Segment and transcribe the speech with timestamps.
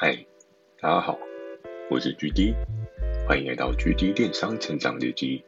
[0.00, 0.16] 嗨，
[0.80, 1.18] 大家好，
[1.90, 2.54] 我是 GD，
[3.26, 5.42] 欢迎来到 GD 电商成长日记。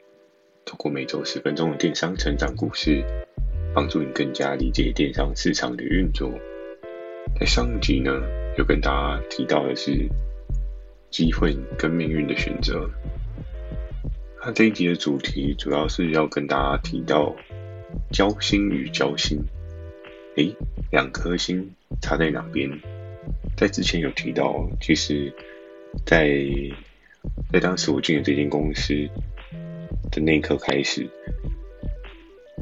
[0.65, 3.05] 透过每周十分钟的电商成长故事，
[3.73, 6.33] 帮助你更加理解电商市场的运作。
[7.39, 8.11] 在上一集呢，
[8.59, 10.09] 有跟大家提到的是
[11.13, 12.91] 机会跟命运的选择。
[14.45, 17.37] 那这一集的主题主要是要跟大家提到
[18.11, 19.45] 交心与交心。
[20.35, 20.57] 诶，
[20.91, 21.71] 两颗心
[22.03, 22.69] 差在哪边？
[23.61, 25.31] 在之前有提到，其实
[26.07, 26.35] 在，
[27.53, 28.95] 在当时我进了这间公司
[30.11, 31.07] 的那一刻开始，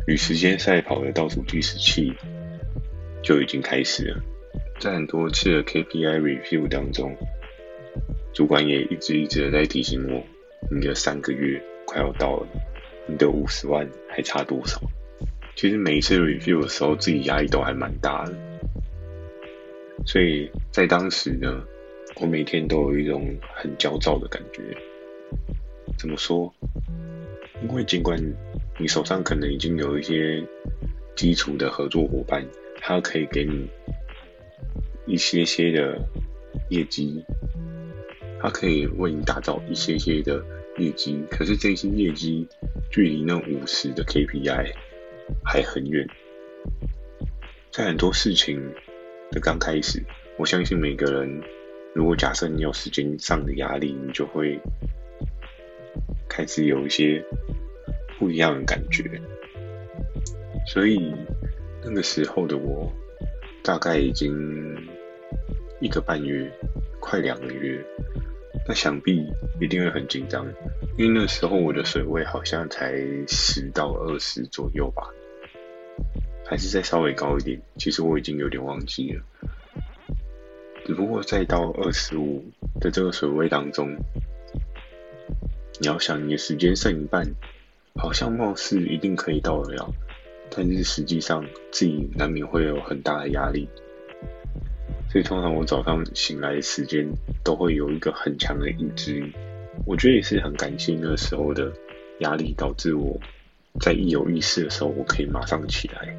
[0.08, 2.12] 与时间赛跑的倒数计时器
[3.22, 4.20] 就已经开始了。
[4.80, 7.14] 在很多次的 KPI review 当中，
[8.34, 10.20] 主管也一直一直的在提醒我：
[10.68, 12.48] 你的三个月快要到了，
[13.06, 14.80] 你的五十万还差多少？
[15.54, 18.47] 其实每一次 review 的时候，自己压力都还蛮大的。
[20.06, 21.62] 所以在当时呢，
[22.20, 24.62] 我每天都有一种很焦躁的感觉。
[25.98, 26.52] 怎么说？
[27.62, 28.18] 因为尽管
[28.78, 30.42] 你手上可能已经有一些
[31.16, 32.46] 基础的合作伙伴，
[32.80, 33.68] 他可以给你
[35.06, 36.00] 一些些的
[36.70, 37.24] 业绩，
[38.40, 40.40] 他可以为你打造一些些的
[40.76, 42.46] 业绩，可是这些业绩
[42.90, 44.72] 距离那五十的 KPI
[45.44, 46.08] 还很远，
[47.72, 48.62] 在很多事情。
[49.30, 50.02] 的刚开始，
[50.36, 51.42] 我相信每个人，
[51.94, 54.58] 如果假设你有时间上的压力，你就会
[56.28, 57.22] 开始有一些
[58.18, 59.20] 不一样的感觉。
[60.66, 61.14] 所以
[61.82, 62.92] 那个时候的我，
[63.62, 64.34] 大概已经
[65.80, 66.50] 一个半月，
[67.00, 67.84] 快两个月，
[68.66, 69.26] 那想必
[69.60, 70.46] 一定会很紧张，
[70.96, 72.94] 因为那时候我的水位好像才
[73.26, 75.02] 十到二十左右吧。
[76.48, 79.22] 还是再稍微高一点，其实我已经有点忘记了。
[80.86, 82.42] 只不过再到二十五
[82.80, 83.94] 的这个水位当中，
[85.78, 87.26] 你要想你的时间剩一半，
[87.96, 89.92] 好像貌似一定可以到得了，
[90.48, 93.68] 但是实际上自己难免会有很大的压力。
[95.12, 97.06] 所以通常我早上醒来的时间
[97.44, 99.32] 都会有一个很强的意志力，
[99.84, 101.70] 我觉得也是很感谢那时候的
[102.20, 103.20] 压力，导致我
[103.80, 106.16] 在一有意识的时候，我可以马上起来。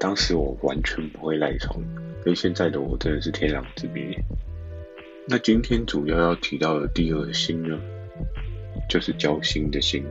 [0.00, 1.78] 当时我完全不会赖床，
[2.24, 4.18] 跟现在的我真的是天壤之别。
[5.28, 7.78] 那今天主要要提到的第二心呢，
[8.88, 10.02] 就是交心的心。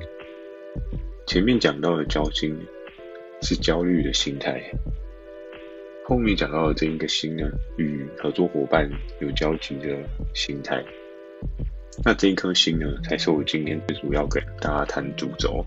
[1.26, 2.56] 前面讲到的交心
[3.42, 4.62] 是焦虑的心态，
[6.06, 8.88] 后面讲到的这一个心呢，与合作伙伴
[9.20, 9.98] 有交集的
[10.36, 10.86] 心态。
[12.06, 15.66] 那这一颗心呢，才是我今天最主要跟大家谈主轴。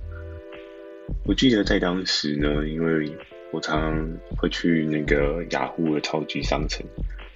[1.25, 3.11] 我记得在当时呢，因为
[3.53, 6.85] 我常常会去那个雅虎的超级商城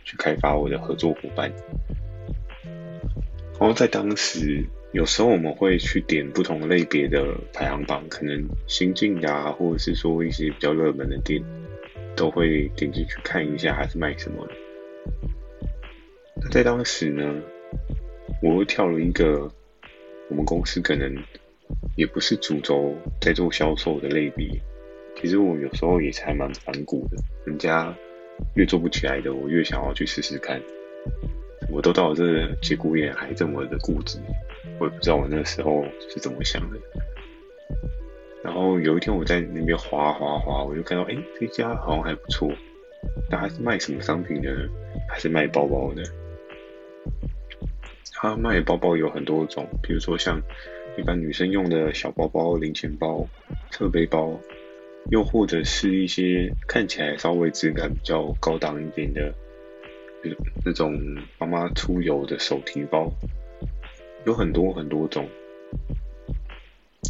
[0.03, 1.53] 去开发我的合作伙伴，
[3.61, 11.43] 然后在当时，有时候我们会去点不同类别的排行榜，可能新进的啊，或者是说一些比较热门的店，
[12.17, 14.55] 都会点进去看一下还是卖什么的。
[16.37, 17.43] 那在当时呢，
[18.43, 19.51] 我又跳了一个
[20.31, 21.15] 我们公司可能
[21.95, 24.49] 也不是主轴在做销售的类别。
[25.27, 27.93] 其实我有时候也是还蛮反骨的，人家
[28.55, 30.63] 越做不起来的，我越想要去试试看。
[31.69, 34.21] 我都到了这节骨眼还这么的固执，
[34.79, 36.79] 我也不知道我那时候是怎么想的。
[38.45, 42.49] 然后有一天我在那边滑滑滑，我就看到，哎，这家好像还不错。
[43.29, 44.49] 那还是卖什么商品的？
[45.09, 46.05] 还是卖包包的？
[48.13, 50.41] 他卖包包有很多种，比如说像
[50.97, 53.27] 一般女生用的小包包、零钱包、
[53.73, 54.39] 侧背包。
[55.11, 59.33] 又或者是一些看起来稍微质感比较高档一点的，
[60.65, 60.93] 那种
[61.39, 63.11] 妈妈出游的手提包，
[64.25, 65.29] 有很多很多种。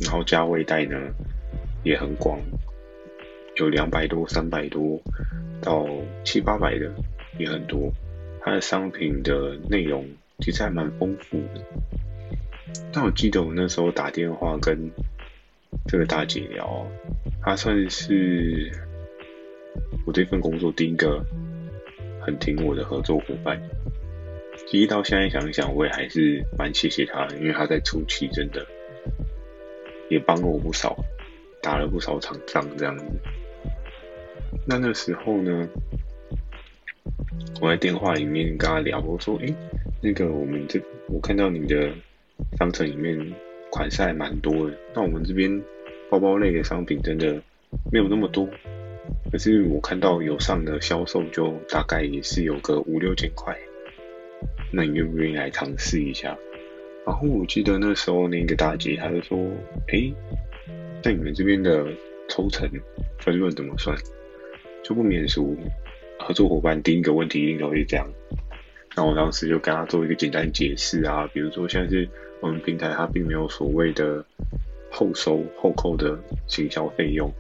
[0.03, 0.95] 然后价位带呢
[1.83, 2.39] 也很广，
[3.57, 5.01] 有两百多、三百多
[5.63, 5.89] 到
[6.23, 6.93] 七八百的
[7.39, 7.91] 也很多。
[8.43, 10.07] 它的商品的内容
[10.41, 11.65] 其实还蛮丰富的。
[12.93, 14.91] 但我记得我那时候打电话跟
[15.89, 16.87] 这个大姐聊。
[17.47, 18.73] 他算是
[20.05, 21.25] 我这份工作第一个
[22.21, 23.57] 很挺我的合作伙伴。
[24.67, 28.67] 其实到现在想一想，我也还是蛮谢谢他的，因为他在初期真的
[30.09, 30.97] 也帮了我不少，
[31.63, 33.05] 打了不少场仗这样子。
[34.67, 35.69] 那那时候呢，
[37.61, 39.55] 我在电话里面跟他聊，我说：“诶，
[40.03, 41.93] 那个我们这我看到你的
[42.59, 43.17] 商城里面
[43.71, 45.63] 款式还蛮多的，那我们这边。”
[46.19, 47.43] 包包类的商品真的
[47.93, 48.49] 没有那么多，
[49.31, 53.55] 可是我看到有上的销售就大概也是有个五六千块，
[54.73, 56.35] 那你愿不愿意来尝试一下？
[57.07, 59.39] 然后我记得那时候那个大姐她就说
[59.93, 60.11] ：“诶，
[61.03, 61.87] 在你们这边的
[62.31, 62.67] 抽成
[63.19, 63.95] 分润怎么算？
[64.83, 65.55] 就不免俗，
[66.19, 68.09] 合作伙伴第一个问题一定都会这样。”
[68.97, 72.09] 那我当时就跟他做一个简单解释啊，比如说像是
[72.41, 74.25] 我们平台它并没有所谓的
[74.97, 77.31] 后收后扣的行销费用。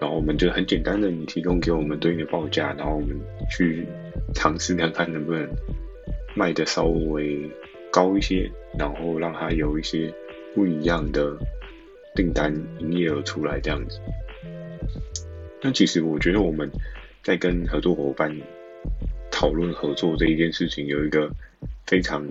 [0.00, 3.14] 然后我们就很简单的，你提供给我们对应的报价，然后我们
[3.50, 3.86] 去
[4.34, 5.48] 尝试看看能不能
[6.34, 7.48] 卖的稍微
[7.92, 10.12] 高一些，然后让它有一些
[10.54, 11.36] 不一样的
[12.16, 14.00] 订单营业额出来这样子。
[15.60, 16.68] 那其实我觉得我们
[17.22, 18.36] 在跟合作伙伴
[19.30, 21.30] 讨论合作这一件事情，有一个
[21.86, 22.26] 非常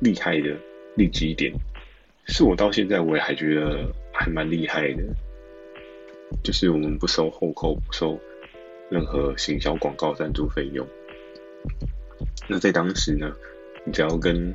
[0.00, 0.56] 厉害的
[0.96, 1.52] 利基点，
[2.26, 5.02] 是我到现在我也还觉得还蛮厉害的。
[6.42, 8.18] 就是我们不收后扣，不收
[8.90, 10.86] 任何行销广告赞助费用。
[12.48, 13.30] 那在当时呢，
[13.84, 14.52] 你只要跟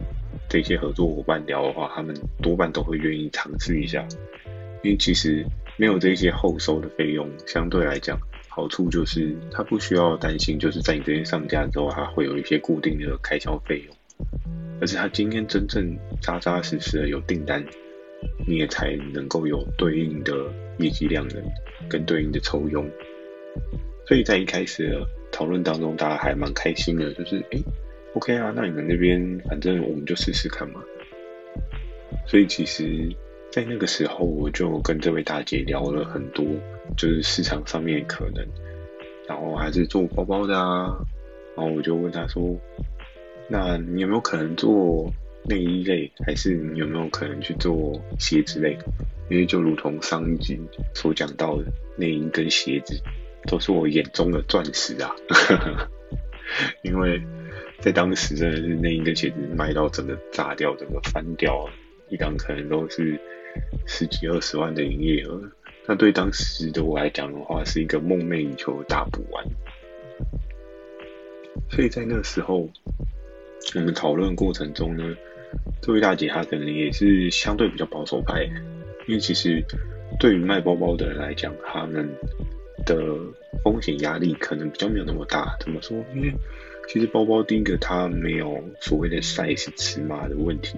[0.50, 4.06] 这些合作伙伴聊的话，他们多半都会愿意尝试一下。
[4.84, 5.46] 因为其实
[5.78, 8.18] 没有这些后收的费用，相对来讲，
[8.48, 13.96] 好处就是他不需要担心，就是在你这边上架之后，他会有一些固定的开销费用。
[14.82, 17.66] 而是他今天真正扎扎实实的有订单，
[18.48, 20.34] 你也才能够有对应的
[20.80, 21.44] 业绩量能。
[21.90, 22.86] 跟对应的抽佣，
[24.06, 27.60] 所以在一开始的讨论当中，大家还蛮开心的，就是哎
[28.14, 30.84] ，OK 啊，那你们那边反正我们就试试看嘛。
[32.26, 33.08] 所以其实，
[33.54, 36.46] 在那个时候，我就跟这位大姐聊了很多，
[36.98, 38.46] 就是市场上面可能，
[39.30, 40.94] 然后还是做包包的啊，
[41.56, 42.54] 然后我就问她说，
[43.50, 45.14] 那你有没有可能做
[45.44, 48.78] 内衣类，还是你有没有可能去做鞋子类？
[49.30, 50.60] 因为就如同上一集
[50.94, 51.66] 所讲到的，
[51.98, 53.02] 内衣跟鞋子
[53.46, 55.16] 都是我眼中的钻石啊！
[56.82, 57.22] 因为
[57.80, 61.70] 在当时真的是内衣跟鞋子卖到整个炸掉，整个翻掉，
[62.10, 63.20] 一档可能都是
[63.86, 65.42] 十几二十万的营业额。
[65.86, 69.46] 那对当时的我来讲的话，是一个梦寐以求的大补丸。
[71.70, 72.70] 所以在那时候，
[73.76, 75.16] 我们讨论过程中呢，
[75.82, 78.44] 这位大姐她可能也是相对比较保守派。
[79.08, 79.64] 因为其实
[80.20, 82.10] 对于卖包包的人来讲，他们
[82.86, 82.98] 的
[83.64, 85.56] 风险压力可能比较没有那么大。
[85.60, 85.98] 怎么说？
[86.14, 86.34] 因为
[86.88, 90.78] 其实包包第一个它没有所谓的 size 尺码的问题，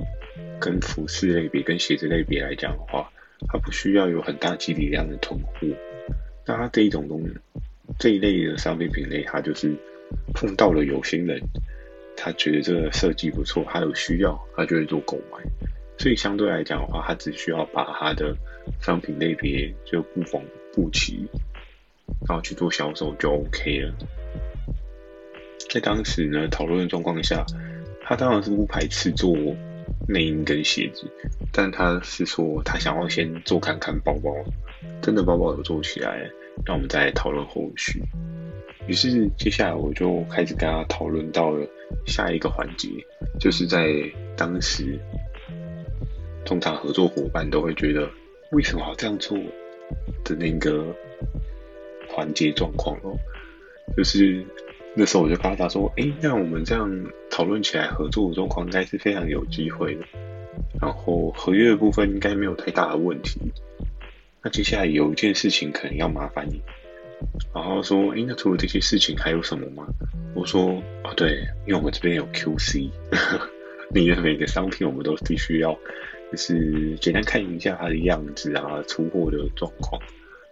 [0.60, 3.12] 跟服饰类别、跟鞋子类别来讲的话，
[3.48, 5.68] 它不需要有很大机体量的囤货。
[6.46, 7.24] 那它这一种东，
[8.00, 9.74] 这一类的商品品类，它就是
[10.34, 11.40] 碰到了有心人，
[12.22, 15.40] 他觉得这个设计不错，他有需要，他就会做购买。
[15.98, 18.36] 所以相对来讲的话，他只需要把他的
[18.82, 20.42] 商品类别就布丰
[20.74, 21.28] 布齐，
[22.28, 23.94] 然后去做销售就 OK 了。
[25.70, 27.46] 在当时呢，讨论的状况下，
[28.02, 29.36] 他当然是不排斥做
[30.08, 31.06] 内衣跟鞋子，
[31.52, 34.34] 但他是说他想要先做看看包包，
[35.02, 36.30] 真的包包有做起来，
[36.66, 38.02] 那我们再讨论后续。
[38.88, 41.68] 于是接下来我就开始跟他讨论到了
[42.06, 42.90] 下一个环节，
[43.40, 43.88] 就是在
[44.36, 45.00] 当时。
[46.46, 48.10] 通常合作伙伴都会觉得
[48.54, 49.38] 为什么要这样做
[50.24, 50.84] 的那个
[52.08, 53.14] 环节状况哦，
[53.96, 54.44] 就是
[54.96, 56.90] 那时候我就跟他说：“哎，那我们这样
[57.30, 60.02] 讨论起来，合作的状况应该是非常有机会的。
[60.82, 63.40] 然后合约的部分应该没有太大的问题。
[64.44, 66.62] 那接下来有一件事情可能要麻烦你。
[67.54, 69.86] 然后说：哎，那除了这些事情还有什么吗？
[70.34, 72.90] 我说：哦，对，因为我们这边有 QC，
[73.94, 75.78] 你的每个商品我们都必须要。”
[76.32, 80.00] 就是简单看一下它的样子啊，出货的状况，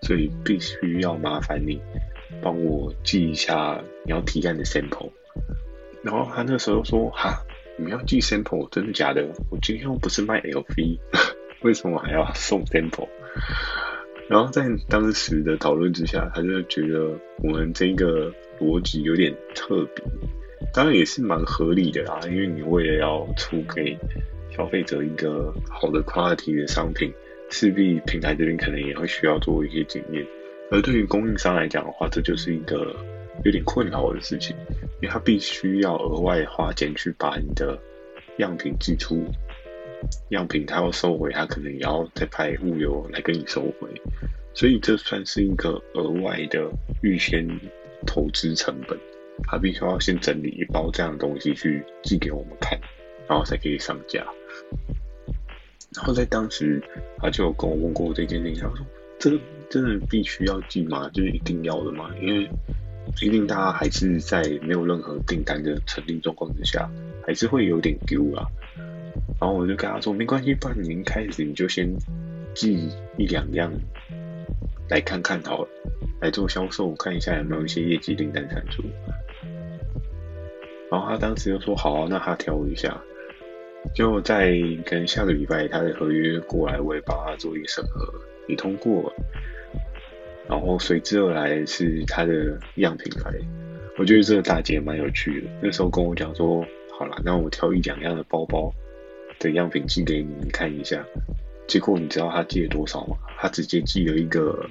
[0.02, 1.80] 所以必须要麻烦你
[2.42, 5.12] 帮我寄一下你要提案的 sample。
[6.02, 7.46] 然后他那时候说：“哈，
[7.78, 9.28] 你们要寄 sample，真的假的？
[9.52, 11.00] 我今天又不是卖 LV，
[11.62, 13.08] 为什么还要送 sample？”
[14.30, 17.12] 然后在当时的讨论之下，他就觉得
[17.44, 20.04] 我们这个逻辑有点特别，
[20.74, 23.98] 当然也是蛮合理的啦，因为你为了要出给。
[24.50, 27.14] 消费者一个好的 quality 的商品，
[27.52, 30.26] 势必平台这边可能也会需要做一些检验。
[30.72, 32.96] 而对于供应商来讲的话，这就是一个
[33.46, 34.56] 有点困扰的事情，
[35.00, 37.78] 因为他必须要额外花钱去把你的
[38.38, 39.24] 样品寄出，
[40.30, 43.90] 样品他要收回，他可能也要再派物流来跟你收回，
[44.54, 46.70] 所以这算是一个额外的
[47.02, 47.48] 预先
[48.06, 48.98] 投资成本，
[49.44, 52.80] 他必须要先整理一包这样的东西去寄给我们看，
[53.28, 54.26] 然后才可以上架。
[55.96, 56.82] 然后在当时，
[57.18, 58.86] 他就跟我问过这件事情，他说
[59.18, 59.40] ：“这个
[59.70, 61.10] 真的必须要寄吗？
[61.12, 62.12] 就是一定要的吗？
[62.22, 62.48] 因为
[63.18, 66.88] 毕竟大家还是在没有任何订单的成立状况之下，
[67.26, 68.46] 还是会有点丢啊。
[69.40, 71.88] 然后我就跟他说，没关系，不然你一开始你就先
[72.54, 73.72] 寄一两样
[74.90, 75.70] 来看看好了，
[76.22, 78.84] 来做销售，看一下有没有一些业绩订单产出。
[80.90, 83.00] 然后他当时就说好啊，那他挑一下。
[83.96, 84.54] 就在
[84.86, 88.14] 可能下个礼拜他的合约过来，我也帮他做一个审核，
[88.48, 89.14] 也通过了。
[90.50, 93.32] 然后随之而来是他的样品来，
[93.98, 95.48] 我觉得这个大姐蛮有趣的。
[95.62, 96.66] 那时候跟我讲说，
[96.98, 98.74] 好了，那我挑一两样的包包
[99.40, 101.06] 的样品寄给你，你看一下。
[101.68, 103.18] 结果你知道他寄了多少吗？
[103.38, 104.66] 他直接寄了一个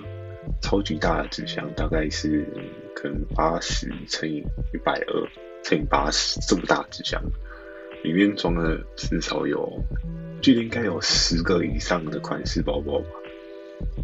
[0.62, 2.46] 超级大的纸箱，大概是
[2.94, 4.38] 可能八十乘以
[4.72, 5.28] 一百二
[5.62, 7.22] 乘以八十这么大纸箱，
[8.02, 9.70] 里面装了至少有，
[10.40, 13.06] 记得应该有十个以上的款式包包吧。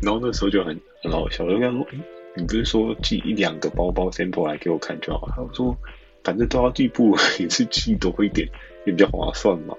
[0.03, 1.99] 然后那时候就很很好笑，我就跟他说：“诶，
[2.37, 5.75] 你不是说寄一两个包包 sample 来给我看就好？”他说
[6.23, 8.47] ：“反正都要寄布，也是寄多一点，
[8.85, 9.75] 也比较划算嘛，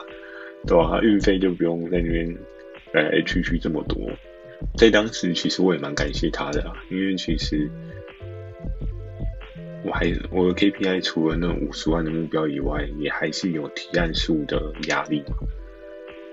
[0.68, 1.02] 对吧？
[1.02, 2.38] 运费就不用在那边
[2.94, 4.10] 来来去去这么多。”
[4.78, 7.70] 在当时，其实我也蛮感谢他的啊，因为其实
[9.84, 15.22] 我还我的 KPI 除了那五十万的目标以外，也还是有提案数的压力。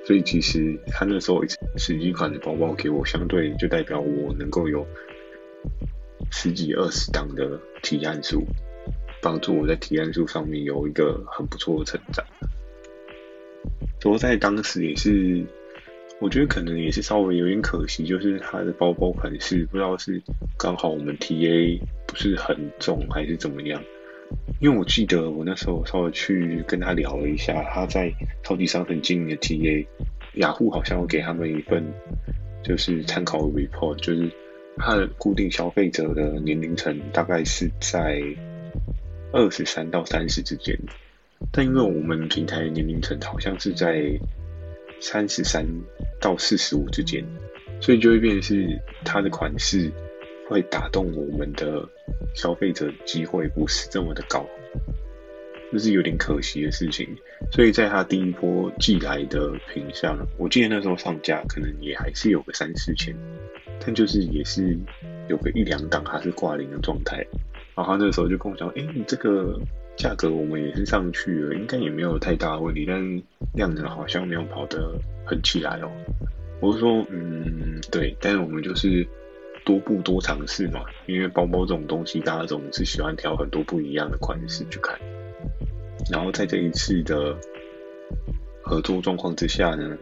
[0.06, 1.44] 所以其实他那时候
[1.76, 4.86] 十几款的包包给我，相对就代表我能够有
[6.30, 8.44] 十几二十档的提案数，
[9.20, 12.24] 帮助我在提案数上面有一个很不错的成长。
[14.00, 15.44] 不过在当时也是，
[16.20, 20.22] 我觉得可能也是稍微有点可惜，就是他的包包款式不知道是
[20.58, 23.82] 刚好我们 TA 不是很重还是怎么样。
[24.60, 29.86] 因为我记得我那时候稍微去跟他聊了一下，他在超级商城经营的 TA，
[30.34, 31.84] 雅虎好像有给他们一份
[32.62, 34.30] 就是参考 report，就是
[34.76, 38.22] 他的固定消费者的年龄层大概是在
[39.32, 40.78] 二十三到三十之间，
[41.52, 44.18] 但因为我们平台的年龄层好像是在
[45.00, 45.66] 三十三
[46.20, 47.24] 到四十五之间，
[47.80, 49.90] 所以就会变成是它的款式。
[50.48, 51.88] 会打动我们的
[52.34, 54.44] 消费者机会不是这么的高，
[55.70, 57.06] 这是有点可惜的事情。
[57.52, 63.14] 所以在他第一波寄来的品相，我记得那时候上架可能也还是有个三四千，
[63.78, 64.76] 但就是也是
[65.28, 67.24] 有个一两档还是挂零的状态。
[67.76, 69.56] 然后他那时候就跟我讲：“哎，你这个
[70.00, 73.22] 价格我们也是上去了，应该也没有太大的问题，但
[73.54, 75.90] 量能好像没有跑得很起来哦。”
[76.60, 79.06] 我是说：“嗯，对，但是我们就是。”
[79.62, 84.98] 多布多尝试嘛，因为包包这种东西，大家总是喜欢挑很多不一样的款式去看。
[86.10, 87.36] 然后在这一次的
[88.62, 89.98] 合作状况之下呢，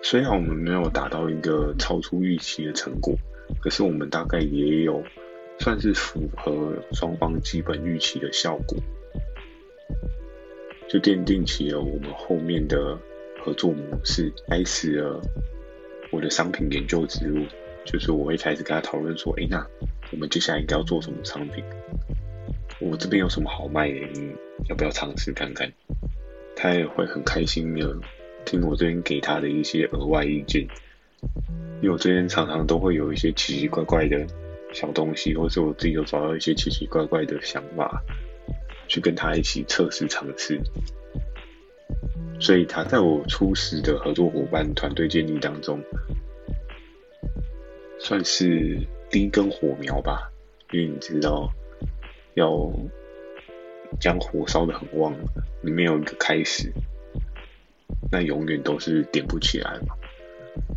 [0.00, 3.12] 虽然我们没有达到一个超出预期的成果，
[3.60, 5.02] 可是我们大概也有
[5.58, 8.78] 算是符合双方基本预期的效果，
[10.90, 12.98] 就奠定起了我们后面的
[13.38, 15.22] 合作模式，开始了
[16.10, 17.46] 我的商品研究之路。
[17.84, 19.64] 就是我会开始跟他讨论说，哎，那
[20.10, 21.64] 我们接下来应该要做什么商品？
[22.80, 24.00] 我这边有什么好卖的？
[24.12, 24.34] 你
[24.68, 25.72] 要不要尝试看看？
[26.56, 27.96] 他也会很开心的
[28.44, 30.62] 听我这边给他的一些额外意见，
[31.80, 34.26] 因为我这边常常都会有一些奇奇怪怪的
[34.72, 38.02] 小东西，或者我自己有找到一些奇奇怪怪的想法，
[38.90, 40.60] 去跟他一起测试尝试。
[42.40, 45.80] 所以他在我初始的合作伙伴团队建立当中。
[47.98, 48.78] 算是
[49.10, 50.32] 第一根火苗吧，
[50.72, 51.52] 因为你知道，
[52.34, 52.50] 要
[54.00, 55.14] 将火烧得很旺，
[55.60, 56.72] 你没有一个开始，
[58.10, 59.94] 那永远都是点不起来嘛。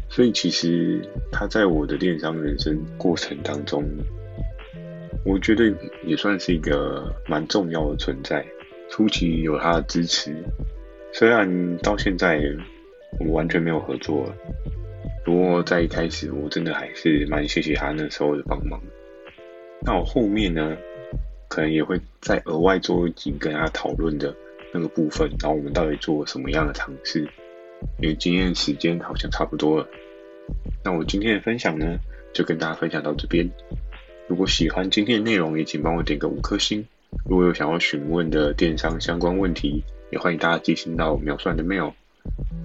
[0.10, 1.02] 所以其实
[1.32, 3.84] 他在我的电商人生过程当中，
[5.26, 8.46] 我觉得也算是一个蛮重要的存在。
[8.90, 10.36] 初期有他的支持，
[11.12, 12.40] 虽然到现在
[13.20, 14.32] 我们完全没有合作。
[15.26, 18.80] 不过在一开始，我真的还是蛮谢谢他那时候的帮忙。
[19.86, 20.78] 那我后面呢，
[21.48, 24.36] 可能也会再额外做一集跟他讨论的
[24.74, 27.22] 那个部分，然后我们到底做什么样的尝试？
[28.02, 29.88] 因为今天时间好像差不多了。
[30.84, 31.98] 那我今天的分享呢，
[32.34, 33.50] 就跟大家分享到这边。
[34.28, 36.86] 如果喜欢今天的内容，也请帮我点个五颗星。
[37.30, 41.94] 如果有想要询问的电商相关问题，也欢迎大家寄信到秒算的 mail，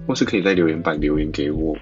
[0.07, 1.77] 或是可以在留言板留言给我。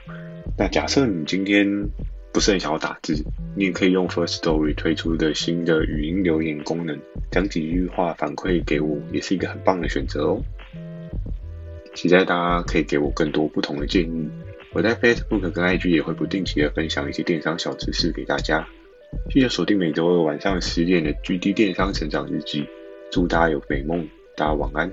[0.57, 1.87] 那假设你今天
[2.33, 3.23] 不是很想要打字，
[3.55, 6.99] 你也可以用 First Story 推出的新的语音留言功能，
[7.31, 10.41] 讲几句话反馈给我，也是一个很棒的选择哦。
[11.93, 14.29] 期待大家可以给我更多不同的建议。
[14.73, 18.67] 我在 Facebook 跟 IG 也会不定期的分享一些电商小知识给大家。
[19.29, 22.65] 记得锁定每周二晚上十点的 GD 电商成长日记。
[23.11, 24.91] 祝大家有美梦，大家晚安。